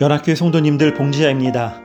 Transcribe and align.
연합교회 0.00 0.34
성도님들 0.34 0.94
봉지아입니다. 0.94 1.80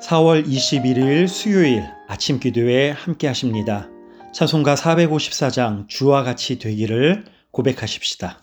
4월 0.00 0.46
21일 0.46 1.26
수요일 1.26 1.82
아침 2.06 2.38
기도에 2.38 2.90
함께 2.92 3.26
하십니다. 3.26 3.88
찬송가 4.32 4.76
454장 4.76 5.88
주와 5.88 6.22
같이 6.22 6.60
되기를 6.60 7.24
고백하십시다. 7.50 8.38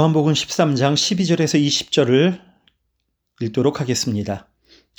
요한복음 0.00 0.32
13장 0.32 0.94
12절에서 0.94 1.62
20절을 1.62 2.40
읽도록 3.42 3.82
하겠습니다. 3.82 4.48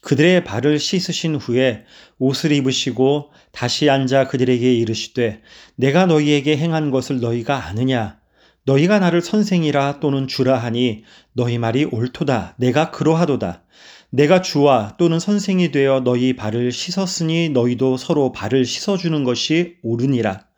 그들의 0.04 0.44
발을 0.44 0.78
씻으신 0.78 1.38
후에 1.38 1.86
옷을 2.20 2.52
입으시고 2.52 3.32
다시 3.52 3.90
앉아 3.90 4.28
그들에게 4.28 4.76
이르시되 4.76 5.42
내가 5.76 6.06
너희에게 6.06 6.56
행한 6.56 6.92
것을 6.92 7.20
너희가 7.20 7.66
아느냐? 7.66 8.20
너희가 8.66 9.00
나를 9.00 9.22
선생이라 9.22 10.02
또는 10.02 10.28
주라 10.28 10.60
하니 10.60 11.04
너희 11.34 11.58
말이 11.58 11.84
옳도다. 11.86 12.58
내가 12.60 12.92
그러하도다. 12.92 13.64
내가 14.12 14.44
주와 14.44 14.98
또는 15.00 15.18
선생이 15.18 15.72
되어 15.72 16.02
너희 16.02 16.36
발을 16.36 16.72
씻었으니 16.72 17.50
너희도 17.50 17.98
서로 17.98 18.32
발을 18.32 18.66
씻어 18.66 18.98
주는 18.98 19.24
것이 19.24 19.78
옳으니라 19.82 20.51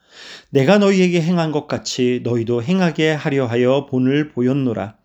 내가 0.50 0.78
너희에게 0.78 1.22
행한 1.22 1.52
것 1.52 1.68
같이 1.68 2.22
너희도 2.24 2.64
행하게 2.64 3.12
하려 3.12 3.46
하여 3.46 3.86
본을 3.88 4.30
보였노라. 4.30 4.96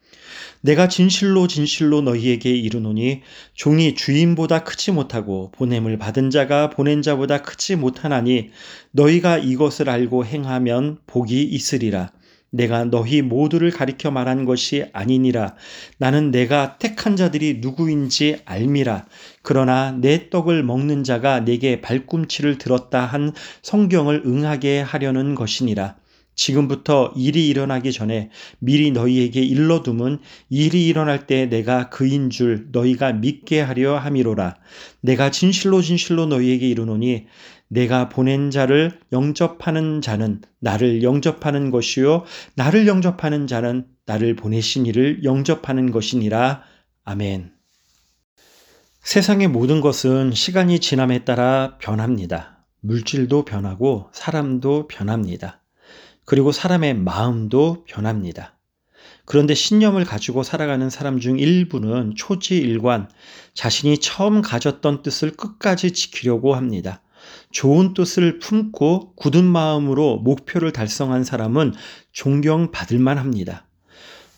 내가 0.61 0.89
진실로 0.89 1.47
진실로 1.47 2.01
너희에게 2.01 2.51
이르노니 2.51 3.23
종이 3.55 3.95
주인보다 3.95 4.65
크지 4.65 4.91
못하고 4.91 5.53
보냄을 5.53 5.99
받은 5.99 6.31
자가 6.31 6.71
보낸 6.71 7.01
자보다 7.01 7.43
크지 7.43 7.77
못하나니 7.77 8.51
너희가 8.91 9.39
이것을 9.39 9.89
알고 9.89 10.25
행하면 10.25 10.99
복이 11.07 11.43
있으리라. 11.45 12.11
내가 12.51 12.85
너희 12.85 13.23
모두를 13.23 13.71
가리켜 13.71 14.11
말한 14.11 14.45
것이 14.45 14.87
아니니라. 14.93 15.55
나는 15.99 16.31
내가 16.31 16.79
택한 16.79 17.17
자들이 17.17 17.59
누구인지 17.61 18.41
알미라. 18.45 19.07
그러나 19.43 19.93
내 19.93 20.31
떡을 20.31 20.63
먹는 20.63 21.05
자가 21.05 21.41
내게 21.41 21.81
발꿈치를 21.81 22.59
들었다 22.59 23.05
한 23.05 23.33
성경을 23.63 24.23
응하게 24.25 24.81
하려는 24.81 25.35
것이니라. 25.35 25.97
지금부터 26.39 27.13
일이 27.17 27.49
일어나기 27.49 27.91
전에 27.91 28.31
미리 28.61 28.93
너희에게 28.93 29.43
일러둠은 29.43 30.21
일이 30.49 30.87
일어날 30.87 31.27
때 31.27 31.47
내가 31.47 31.91
그인 31.91 32.31
줄 32.31 32.69
너희가 32.71 33.13
믿게 33.13 33.61
하려 33.61 33.99
함이로라. 33.99 34.55
내가 35.01 35.33
진실로 35.33 35.83
진실로 35.83 36.27
너희에게 36.27 36.69
이르노니 36.69 37.27
내가 37.69 38.09
보낸 38.09 38.51
자를 38.51 38.99
영접하는 39.13 40.01
자는 40.01 40.41
나를 40.59 41.03
영접하는 41.03 41.71
것이요 41.71 42.25
나를 42.55 42.87
영접하는 42.87 43.47
자는 43.47 43.87
나를 44.07 44.37
보내신 44.37 44.87
이를 44.87 45.23
영접하는 45.23 45.91
것이니라. 45.91 46.63
아멘. 47.05 47.53
세상의 49.03 49.49
모든 49.49 49.81
것은 49.81 50.33
시간이 50.33 50.81
지남에 50.81 51.25
따라 51.25 51.77
변합니다. 51.79 52.67
물질도 52.81 53.45
변하고 53.45 54.11
사람도 54.13 54.89
변합니다. 54.89 55.63
그리고 56.25 56.53
사람의 56.53 56.95
마음도 56.95 57.85
변합니다. 57.87 58.59
그런데 59.25 59.55
신념을 59.55 60.05
가지고 60.05 60.43
살아가는 60.43 60.89
사람 60.91 61.21
중 61.21 61.39
일부는 61.39 62.15
초지일관, 62.17 63.11
자신이 63.55 63.99
처음 63.99 64.41
가졌던 64.41 65.03
뜻을 65.03 65.33
끝까지 65.33 65.93
지키려고 65.93 66.55
합니다. 66.55 67.03
좋은 67.51 67.95
뜻을 67.95 68.39
품고 68.39 69.15
굳은 69.15 69.45
마음으로 69.45 70.19
목표를 70.19 70.73
달성한 70.73 71.25
사람은 71.25 71.75
존경받을 72.13 72.99
만합니다. 72.99 73.67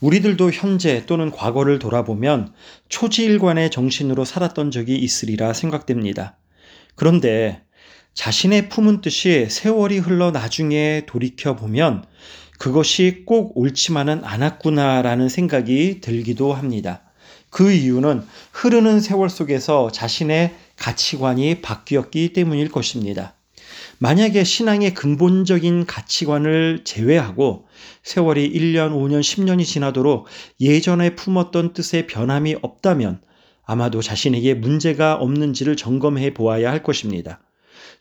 우리들도 0.01 0.51
현재 0.51 1.05
또는 1.07 1.31
과거를 1.31 1.79
돌아보면 1.79 2.53
초지일관의 2.89 3.71
정신으로 3.71 4.25
살았던 4.25 4.71
적이 4.71 4.97
있으리라 4.97 5.53
생각됩니다. 5.53 6.39
그런데 6.95 7.63
자신의 8.15 8.69
품은 8.69 9.03
뜻이 9.03 9.47
세월이 9.49 9.99
흘러 9.99 10.31
나중에 10.31 11.05
돌이켜 11.07 11.55
보면 11.55 12.05
그것이 12.59 13.23
꼭 13.27 13.57
옳지만은 13.57 14.23
않았구나라는 14.25 15.29
생각이 15.29 16.01
들기도 16.01 16.53
합니다. 16.53 17.03
그 17.51 17.73
이유는 17.73 18.23
흐르는 18.53 19.01
세월 19.01 19.29
속에서 19.29 19.91
자신의 19.91 20.55
가치관이 20.81 21.61
바뀌었기 21.61 22.33
때문일 22.33 22.71
것입니다. 22.71 23.37
만약에 23.99 24.43
신앙의 24.45 24.95
근본적인 24.95 25.85
가치관을 25.87 26.81
제외하고 26.85 27.67
세월이 28.03 28.51
1년, 28.51 28.93
5년, 28.93 29.21
10년이 29.21 29.65
지나도록 29.65 30.27
예전에 30.59 31.15
품었던 31.15 31.75
뜻의 31.75 32.07
변함이 32.07 32.57
없다면 32.63 33.21
아마도 33.65 34.01
자신에게 34.03 34.55
문제가 34.55 35.15
없는지를 35.15 35.77
점검해 35.77 36.35
보아야 36.35 36.73
할 36.73 36.83
것입니다. 36.83 37.41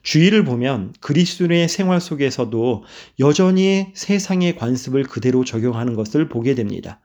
주의를 0.01 0.45
보면 0.45 0.93
그리스도의 1.01 1.67
생활 1.67 1.99
속에서도 1.99 2.85
여전히 3.19 3.87
세상의 3.93 4.55
관습을 4.55 5.03
그대로 5.03 5.43
적용하는 5.43 5.95
것을 5.95 6.29
보게 6.29 6.55
됩니다. 6.55 7.01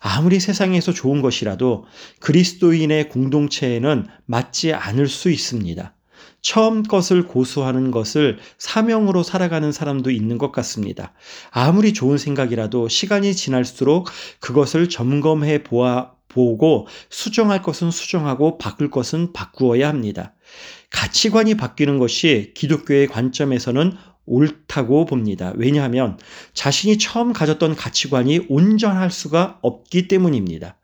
아무리 0.00 0.40
세상에서 0.40 0.92
좋은 0.92 1.22
것이라도 1.22 1.84
그리스도인의 2.20 3.08
공동체에는 3.08 4.06
맞지 4.26 4.72
않을 4.72 5.08
수 5.08 5.30
있습니다. 5.30 5.92
처음 6.42 6.84
것을 6.84 7.26
고수하는 7.26 7.90
것을 7.90 8.38
사명으로 8.58 9.22
살아가는 9.22 9.72
사람도 9.72 10.10
있는 10.10 10.38
것 10.38 10.52
같습니다. 10.52 11.12
아무리 11.50 11.92
좋은 11.92 12.18
생각이라도 12.18 12.88
시간이 12.88 13.34
지날수록 13.34 14.08
그것을 14.38 14.88
점검해 14.88 15.64
보아 15.64 16.12
보고 16.28 16.86
수정할 17.08 17.62
것은 17.62 17.90
수정하고 17.90 18.58
바꿀 18.58 18.90
것은 18.90 19.32
바꾸어야 19.32 19.88
합니다. 19.88 20.34
가치관이 20.90 21.56
바뀌는 21.56 21.98
것이 21.98 22.52
기독교의 22.54 23.08
관점에서는 23.08 23.96
옳다고 24.26 25.06
봅니다. 25.06 25.52
왜냐하면 25.56 26.18
자신이 26.52 26.98
처음 26.98 27.32
가졌던 27.32 27.76
가치관이 27.76 28.46
온전할 28.48 29.10
수가 29.10 29.58
없기 29.62 30.08
때문입니다. 30.08 30.76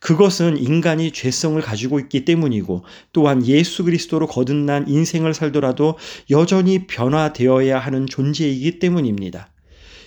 그것은 0.00 0.56
인간이 0.58 1.12
죄성을 1.12 1.60
가지고 1.60 2.00
있기 2.00 2.24
때문이고 2.24 2.84
또한 3.12 3.46
예수 3.46 3.84
그리스도로 3.84 4.26
거듭난 4.26 4.88
인생을 4.88 5.34
살더라도 5.34 5.98
여전히 6.30 6.86
변화되어야 6.86 7.78
하는 7.78 8.06
존재이기 8.06 8.78
때문입니다. 8.78 9.50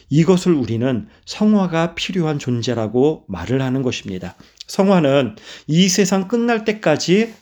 이것을 0.09 0.53
우리는 0.53 1.07
성화가 1.25 1.95
필요한 1.95 2.39
존재라고 2.39 3.25
말을 3.27 3.62
하는 3.62 3.81
것입니다. 3.81 4.35
성화는 4.68 5.35
이 5.68 5.88
세상 5.88 6.27
끝날 6.27 6.65
때까지 6.65 7.33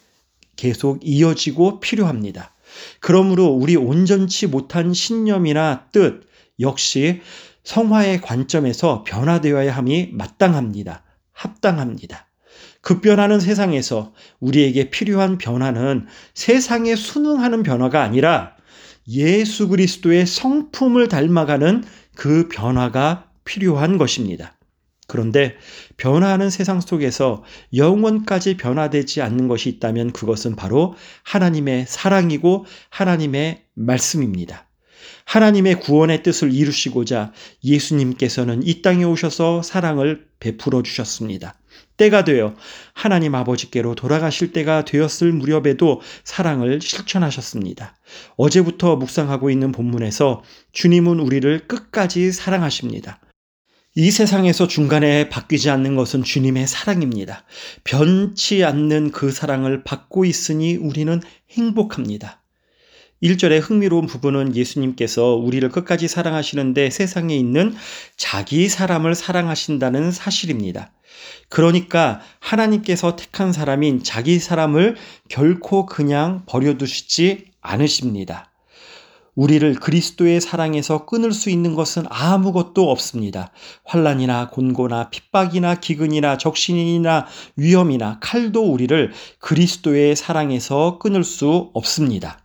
계속 0.56 1.00
이어지고 1.02 1.80
필요합니다. 1.80 2.54
그러므로 3.00 3.48
우리 3.48 3.76
온전치 3.76 4.48
못한 4.48 4.94
신념이나 4.94 5.88
뜻 5.92 6.22
역시 6.60 7.22
성화의 7.64 8.22
관점에서 8.22 9.04
변화되어야 9.04 9.76
함이 9.76 10.10
마땅합니다. 10.14 11.04
합당합니다. 11.32 12.28
급변하는 12.82 13.40
세상에서 13.40 14.14
우리에게 14.40 14.90
필요한 14.90 15.38
변화는 15.38 16.08
세상에 16.34 16.96
순응하는 16.96 17.64
변화가 17.64 18.02
아니라 18.02 18.56
예수 19.08 19.68
그리스도의 19.68 20.26
성품을 20.26 21.08
닮아가는 21.08 21.84
그 22.16 22.48
변화가 22.50 23.30
필요한 23.46 23.98
것입니다. 23.98 24.58
그런데 25.12 25.58
변화하는 25.98 26.50
세상 26.50 26.80
속에서 26.80 27.44
영원까지 27.76 28.56
변화되지 28.56 29.22
않는 29.22 29.50
것이 29.50 29.68
있다면 29.68 30.14
그것은 30.14 30.56
바로 30.56 30.96
하나님의 31.24 31.84
사랑이고 31.86 32.66
하나님의 32.90 33.66
말씀입니다. 33.74 34.70
하나님의 35.26 35.82
구원의 35.82 36.24
뜻을 36.24 36.54
이루시고자 36.54 37.34
예수님께서는 37.62 38.66
이 38.66 38.82
땅에 38.82 39.04
오셔서 39.04 39.64
사랑을 39.64 40.28
베풀어 40.40 40.82
주셨습니다. 40.82 41.56
때가 41.98 42.24
되어 42.24 42.56
하나님 42.94 43.36
아버지께로 43.36 43.96
돌아가실 43.96 44.54
때가 44.54 44.86
되었을 44.86 45.34
무렵에도 45.34 46.00
사랑을 46.24 46.80
실천하셨습니다. 46.82 47.98
어제부터 48.38 48.96
묵상하고 48.96 49.50
있는 49.50 49.74
본문에서 49.74 50.42
주님은 50.72 51.20
우리를 51.20 51.68
끝까지 51.68 52.32
사랑하십니다. 52.32 53.20
이 53.94 54.10
세상에서 54.10 54.70
중간에 54.70 55.28
바뀌지 55.28 55.70
않는 55.70 55.98
것은 55.98 56.24
주님의 56.24 56.66
사랑입니다. 56.66 57.44
변치 57.84 58.64
않는 58.64 59.12
그 59.12 59.32
사랑을 59.32 59.84
받고 59.84 60.24
있으니 60.24 60.78
우리는 60.78 61.22
행복합니다. 61.52 62.42
1절의 63.22 63.60
흥미로운 63.62 64.08
부분은 64.08 64.56
예수님께서 64.56 65.36
우리를 65.36 65.68
끝까지 65.68 66.08
사랑하시는데 66.08 66.90
세상에 66.90 67.36
있는 67.36 67.76
자기 68.16 68.70
사람을 68.70 69.14
사랑하신다는 69.14 70.12
사실입니다. 70.12 70.94
그러니까 71.50 72.22
하나님께서 72.40 73.18
택한 73.18 73.52
사람인 73.52 74.04
자기 74.04 74.40
사람을 74.40 74.96
결코 75.28 75.86
그냥 75.86 76.44
버려두시지 76.46 77.52
않으십니다. 77.60 78.51
우리를 79.36 79.76
그리스도의 79.76 80.42
사랑에서 80.42 81.06
끊을 81.06 81.32
수 81.32 81.50
있는 81.50 81.74
것은 81.76 82.04
아무것도 82.10 82.90
없습니다. 82.90 83.52
환란이나 83.86 84.50
곤고나 84.50 85.10
핍박이나 85.10 85.76
기근이나 85.76 86.38
적신이나 86.38 87.28
위험이나 87.56 88.20
칼도 88.22 88.72
우리를 88.72 89.12
그리스도의 89.40 90.16
사랑에서 90.16 90.98
끊을 91.00 91.24
수 91.24 91.72
없습니다. 91.74 92.40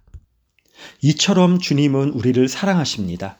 이처럼 1.02 1.58
주님은 1.58 2.10
우리를 2.10 2.48
사랑하십니다. 2.48 3.38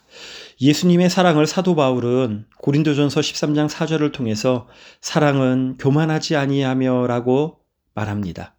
예수님의 0.60 1.10
사랑을 1.10 1.46
사도 1.46 1.76
바울은 1.76 2.46
고린도전서 2.58 3.20
13장 3.20 3.69
4절을 3.69 4.12
통해서 4.12 4.66
사랑은 5.00 5.76
교만하지 5.78 6.37
아니하며라고 6.37 7.58
말합니다. 7.94 8.54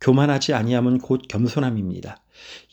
교만하지 0.00 0.54
아니함은 0.54 0.98
곧 0.98 1.22
겸손함입니다. 1.28 2.22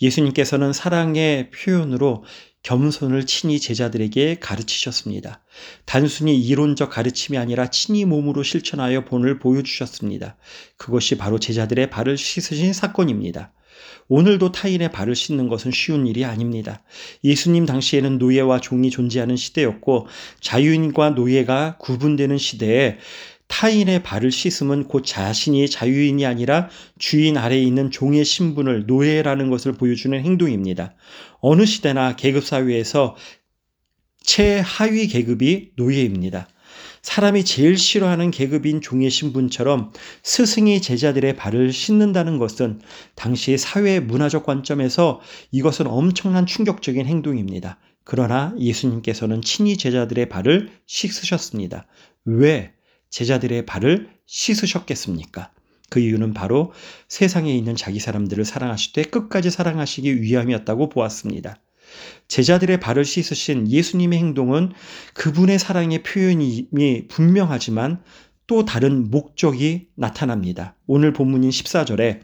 예수님께서는 0.01 0.73
사랑의 0.73 1.51
표현으로 1.51 2.23
겸손을 2.63 3.27
친히 3.27 3.59
제자들에게 3.59 4.39
가르치셨습니다. 4.39 5.43
단순히 5.85 6.35
이론적 6.39 6.89
가르침이 6.89 7.37
아니라 7.37 7.69
친히 7.69 8.05
몸으로 8.05 8.41
실천하여 8.41 9.05
본을 9.05 9.37
보여주셨습니다. 9.37 10.35
그것이 10.77 11.17
바로 11.17 11.37
제자들의 11.37 11.91
발을 11.91 12.17
씻으신 12.17 12.73
사건입니다. 12.73 13.53
오늘도 14.07 14.51
타인의 14.51 14.91
발을 14.91 15.15
씻는 15.15 15.47
것은 15.47 15.71
쉬운 15.71 16.07
일이 16.07 16.25
아닙니다. 16.25 16.83
예수님 17.23 17.65
당시에는 17.65 18.17
노예와 18.17 18.61
종이 18.61 18.89
존재하는 18.89 19.35
시대였고 19.35 20.07
자유인과 20.41 21.11
노예가 21.11 21.77
구분되는 21.79 22.37
시대에 22.37 22.97
타인의 23.47 24.03
발을 24.03 24.31
씻으면 24.31 24.87
곧 24.87 25.03
자신이 25.05 25.69
자유인이 25.69 26.25
아니라 26.25 26.69
주인 26.97 27.37
아래에 27.37 27.61
있는 27.61 27.91
종의 27.91 28.25
신분을 28.25 28.85
노예라는 28.87 29.49
것을 29.49 29.73
보여주는 29.73 30.19
행동입니다. 30.19 30.95
어느 31.39 31.65
시대나 31.65 32.15
계급사회에서 32.15 33.15
최하위 34.21 35.07
계급이 35.07 35.71
노예입니다. 35.75 36.47
사람이 37.03 37.45
제일 37.45 37.77
싫어하는 37.77 38.31
계급인 38.31 38.81
종의 38.81 39.11
신분처럼 39.11 39.93
스승이 40.23 40.81
제자들의 40.81 41.35
발을 41.35 41.71
씻는다는 41.71 42.39
것은 42.39 42.81
당시 43.13 43.59
사회 43.59 43.99
문화적 43.99 44.43
관점에서 44.43 45.21
이것은 45.51 45.85
엄청난 45.85 46.47
충격적인 46.47 47.05
행동입니다. 47.05 47.77
그러나 48.03 48.55
예수님께서는 48.57 49.43
친히 49.43 49.77
제자들의 49.77 50.29
발을 50.29 50.71
씻으셨습니다. 50.87 51.85
왜? 52.25 52.73
제자들의 53.15 53.65
발을 53.65 54.09
씻으셨겠습니까? 54.25 55.49
그 55.89 56.01
이유는 56.01 56.33
바로 56.33 56.73
세상에 57.07 57.55
있는 57.55 57.77
자기 57.77 58.01
사람들을 58.01 58.43
사랑하실 58.43 58.91
때 58.91 59.03
끝까지 59.03 59.51
사랑하시기 59.51 60.21
위함이었다고 60.21 60.89
보았습니다. 60.89 61.55
제자들의 62.27 62.81
발을 62.81 63.05
씻으신 63.05 63.71
예수님의 63.71 64.19
행동은 64.19 64.73
그분의 65.13 65.59
사랑의 65.59 66.03
표현이 66.03 66.67
분명하지만 67.07 68.03
또 68.47 68.65
다른 68.65 69.09
목적이 69.09 69.87
나타납니다. 69.95 70.75
오늘 70.85 71.13
본문인 71.13 71.51
14절에 71.51 72.19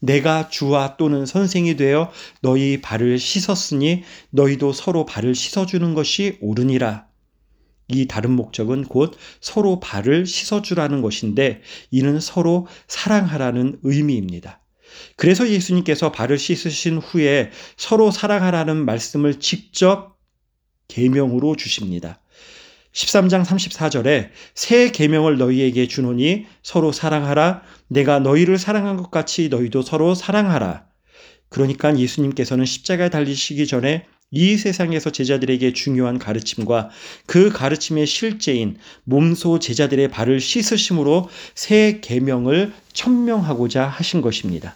내가 0.00 0.50
주와 0.50 0.98
또는 0.98 1.24
선생이 1.24 1.76
되어 1.76 2.12
너희 2.42 2.82
발을 2.82 3.18
씻었으니 3.18 4.02
너희도 4.28 4.74
서로 4.74 5.06
발을 5.06 5.34
씻어주는 5.34 5.94
것이 5.94 6.36
옳으니라. 6.42 7.06
이 7.88 8.06
다른 8.06 8.30
목적은 8.32 8.84
곧 8.84 9.16
서로 9.40 9.80
발을 9.80 10.26
씻어주라는 10.26 11.02
것인데 11.02 11.60
이는 11.90 12.20
서로 12.20 12.66
사랑하라는 12.88 13.80
의미입니다. 13.82 14.60
그래서 15.16 15.48
예수님께서 15.48 16.12
발을 16.12 16.38
씻으신 16.38 16.98
후에 16.98 17.50
서로 17.76 18.10
사랑하라는 18.10 18.84
말씀을 18.84 19.40
직접 19.40 20.16
계명으로 20.88 21.56
주십니다. 21.56 22.20
13장 22.92 23.44
34절에 23.44 24.30
새 24.54 24.92
계명을 24.92 25.36
너희에게 25.36 25.88
주노니 25.88 26.46
서로 26.62 26.92
사랑하라 26.92 27.62
내가 27.88 28.20
너희를 28.20 28.56
사랑한 28.56 28.96
것 28.96 29.10
같이 29.10 29.48
너희도 29.48 29.82
서로 29.82 30.14
사랑하라. 30.14 30.86
그러니까 31.48 31.96
예수님께서는 31.98 32.64
십자가에 32.64 33.10
달리시기 33.10 33.66
전에 33.66 34.06
이 34.34 34.56
세상에서 34.56 35.10
제자들에게 35.10 35.72
중요한 35.72 36.18
가르침과 36.18 36.90
그 37.26 37.50
가르침의 37.50 38.06
실제인 38.06 38.76
몸소 39.04 39.60
제자들의 39.60 40.08
발을 40.08 40.40
씻으심으로 40.40 41.28
새 41.54 42.00
계명을 42.02 42.72
천명하고자 42.92 43.86
하신 43.86 44.20
것입니다. 44.20 44.74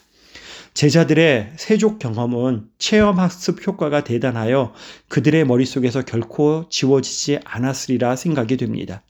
제자들의 0.74 1.54
세족 1.56 1.98
경험은 1.98 2.68
체험 2.78 3.18
학습 3.18 3.66
효과가 3.66 4.04
대단하여 4.04 4.74
그들의 5.08 5.44
머릿속에서 5.44 6.02
결코 6.04 6.66
지워지지 6.70 7.40
않았으리라 7.44 8.14
생각이 8.14 8.56
됩니다. 8.56 9.02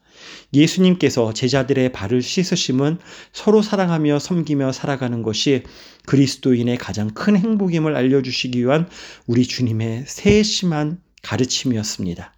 예수님께서 0.52 1.32
제자들의 1.32 1.92
발을 1.92 2.22
씻으심은 2.22 2.98
서로 3.32 3.62
사랑하며 3.62 4.18
섬기며 4.18 4.72
살아가는 4.72 5.22
것이 5.22 5.62
그리스도인의 6.06 6.78
가장 6.78 7.10
큰 7.10 7.36
행복임을 7.36 7.94
알려주시기 7.96 8.60
위한 8.60 8.88
우리 9.26 9.46
주님의 9.46 10.04
세심한 10.06 11.00
가르침이었습니다. 11.22 12.34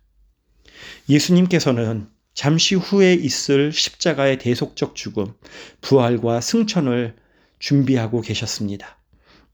예수님께서는 1.08 2.08
잠시 2.34 2.75
후에 2.75 3.14
있을 3.14 3.72
십자가의 3.72 4.38
대속적 4.38 4.94
죽음, 4.94 5.32
부활과 5.80 6.40
승천을 6.40 7.16
준비하고 7.58 8.22
계셨습니다. 8.22 9.00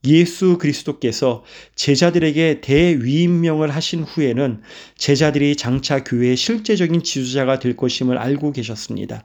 예수 0.06 0.58
그리스도께서 0.58 1.44
제자들에게 1.74 2.60
대위임명을 2.60 3.70
하신 3.70 4.02
후에는 4.04 4.62
제자들이 4.96 5.56
장차 5.56 6.04
교회의 6.04 6.36
실제적인 6.36 7.02
지도자가 7.02 7.58
될 7.58 7.76
것임을 7.76 8.18
알고 8.18 8.52
계셨습니다. 8.52 9.24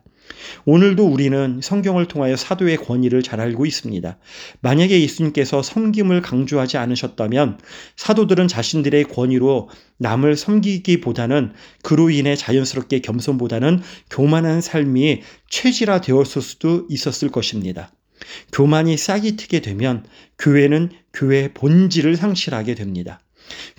오늘도 0.65 1.05
우리는 1.07 1.59
성경을 1.61 2.07
통하여 2.07 2.35
사도의 2.35 2.77
권위를 2.77 3.23
잘 3.23 3.39
알고 3.39 3.65
있습니다. 3.65 4.17
만약에 4.61 5.01
예수님께서 5.01 5.61
섬김을 5.61 6.21
강조하지 6.21 6.77
않으셨다면 6.77 7.59
사도들은 7.95 8.47
자신들의 8.47 9.05
권위로 9.05 9.69
남을 9.97 10.35
섬기기보다는 10.35 11.53
그로 11.83 12.09
인해 12.09 12.35
자연스럽게 12.35 12.99
겸손보다는 12.99 13.81
교만한 14.09 14.61
삶이 14.61 15.21
체질화 15.49 16.01
되었을 16.01 16.41
수도 16.41 16.87
있었을 16.89 17.29
것입니다. 17.29 17.91
교만이 18.51 18.97
싹이 18.97 19.35
트게 19.35 19.59
되면 19.59 20.05
교회는 20.37 20.89
교회의 21.13 21.53
본질을 21.53 22.15
상실하게 22.15 22.75
됩니다. 22.75 23.19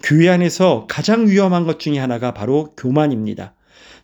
교회 0.02 0.28
안에서 0.28 0.86
가장 0.88 1.28
위험한 1.28 1.64
것 1.64 1.78
중에 1.78 1.98
하나가 1.98 2.34
바로 2.34 2.74
교만입니다. 2.76 3.54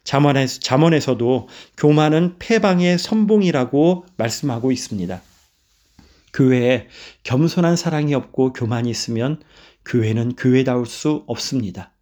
잠언에서, 0.05 0.61
잠언에서도 0.61 1.49
교만은 1.77 2.37
패방의 2.39 2.99
선봉이라고 2.99 4.07
말씀하고 4.17 4.73
있습니다. 4.73 5.21
교회에 6.33 6.89
겸손한 7.25 7.77
사랑이 7.77 8.15
없고 8.15 8.53
교만이 8.53 8.89
있으면 8.91 9.43
교회는 9.85 10.37
교회다울 10.37 10.87
수 10.87 11.25
없습니다. 11.27 11.93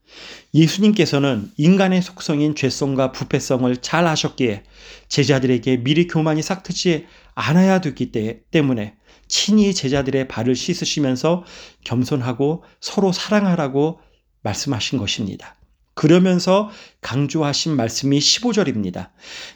예수님께서는 0.54 1.50
인간의 1.56 2.02
속성인 2.02 2.54
죄성과 2.54 3.12
부패성을 3.12 3.76
잘 3.78 4.06
아셨기에 4.06 4.64
제자들에게 5.08 5.78
미리 5.84 6.06
교만이 6.06 6.42
싹트지 6.42 7.06
않아야 7.34 7.80
되기 7.80 8.12
때문에 8.50 8.96
친히 9.28 9.74
제자들의 9.74 10.28
발을 10.28 10.54
씻으시면서 10.54 11.44
겸손하고 11.84 12.64
서로 12.80 13.12
사랑하라고 13.12 14.00
말씀하신 14.42 14.98
것입니다. 14.98 15.56
그러면서 15.94 16.70
강조하신 17.00 17.74
말씀이 17.74 18.18
15절입니다. 18.18 19.10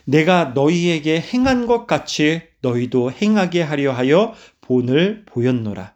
내가 0.05 0.45
너희에게 0.55 1.21
행한 1.21 1.67
것 1.67 1.85
같이 1.85 2.41
너희도 2.61 3.11
행하게 3.11 3.61
하려 3.61 3.93
하여 3.93 4.33
본을 4.61 5.25
보였노라. 5.25 5.93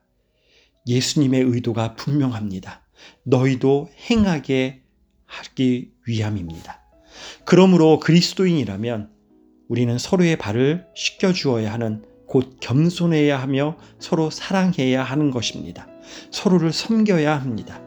예수님의 0.88 1.41
의도가 1.41 1.95
분명합니다. 1.95 2.85
너희도 3.24 3.90
행하게 4.10 4.82
하기 5.25 5.92
위함입니다. 6.08 6.82
그러므로 7.46 8.00
그리스도인이라면 8.00 9.10
우리는 9.68 9.98
서로의 9.98 10.38
발을 10.38 10.86
씻겨 10.96 11.34
주어야 11.34 11.74
하는 11.74 12.04
곧 12.28 12.58
겸손해야 12.60 13.40
하며 13.40 13.78
서로 14.00 14.30
사랑해야 14.30 15.04
하는 15.04 15.32
것입니다. 15.32 15.88
서로를 16.32 16.72
섬겨야 16.72 17.36
합니다. 17.36 17.82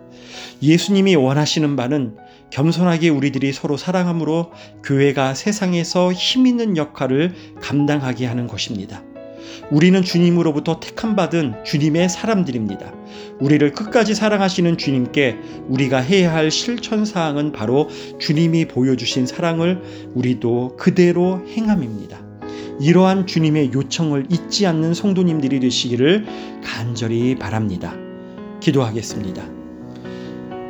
예수님이 0.62 1.15
원하시는 1.17 1.77
바는 1.77 2.17
겸손하게 2.50 3.11
우리들이 3.11 3.53
서로 3.53 3.77
사랑함으로 3.77 4.53
교회가 4.83 5.35
세상에서 5.35 6.12
힘 6.12 6.47
있는 6.47 6.77
역할을 6.77 7.35
감당하게 7.61 8.27
하는 8.27 8.47
것입니다. 8.47 9.03
우리는 9.71 10.02
주님으로부터 10.02 10.81
택함받은 10.81 11.64
주님의 11.64 12.09
사람들입니다. 12.09 12.93
우리를 13.40 13.73
끝까지 13.73 14.14
사랑하시는 14.14 14.76
주님께 14.78 15.37
우리가 15.69 15.99
해야 15.99 16.33
할 16.33 16.50
실천사항은 16.50 17.52
바로 17.52 17.88
주님이 18.19 18.67
보여주신 18.67 19.26
사랑을 19.26 19.83
우리도 20.14 20.76
그대로 20.76 21.43
행함입니다. 21.49 22.19
이러한 22.81 23.26
주님의 23.26 23.73
요청을 23.73 24.26
잊지 24.31 24.67
않는 24.67 24.95
성도님들이 24.95 25.61
되시기를 25.61 26.26
간절히 26.62 27.35
바랍니다. 27.35 27.95
기도하겠습니다. 28.61 29.43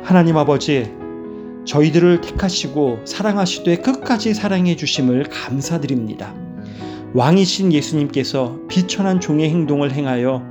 하나님 0.03 0.37
아버지, 0.37 0.91
저희들을 1.65 2.21
택하시고 2.21 3.01
사랑하시되 3.05 3.77
끝까지 3.77 4.33
사랑해 4.33 4.75
주심을 4.75 5.25
감사드립니다. 5.25 6.33
왕이신 7.13 7.73
예수님께서 7.73 8.59
비천한 8.67 9.19
종의 9.19 9.49
행동을 9.49 9.91
행하여 9.91 10.43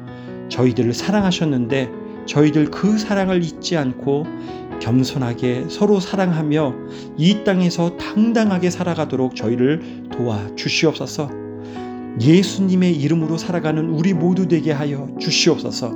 저희들을 0.48 0.92
사랑하셨는데 0.92 1.90
저희들 2.26 2.70
그 2.70 2.98
사랑을 2.98 3.42
잊지 3.42 3.76
않고 3.76 4.26
겸손하게 4.80 5.66
서로 5.68 6.00
사랑하며 6.00 6.74
이 7.16 7.44
땅에서 7.44 7.96
당당하게 7.96 8.70
살아가도록 8.70 9.34
저희를 9.34 10.08
도와 10.12 10.54
주시옵소서. 10.56 11.30
예수님의 12.20 12.96
이름으로 12.96 13.38
살아가는 13.38 13.88
우리 13.90 14.12
모두 14.12 14.48
되게 14.48 14.72
하여 14.72 15.08
주시옵소서. 15.20 15.92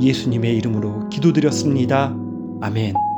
예수님의 0.00 0.56
이름으로 0.56 1.08
기도드렸습니다. 1.10 2.16
아멘. 2.62 3.09